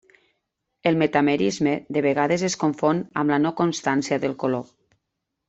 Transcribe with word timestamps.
El 0.91 0.95
metamerisme 1.01 1.73
de 1.97 2.03
vegades 2.07 2.47
es 2.47 2.57
confon 2.65 3.03
amb 3.25 3.35
la 3.35 3.39
no 3.45 3.53
constància 3.61 4.21
del 4.27 4.37
color. 4.47 4.67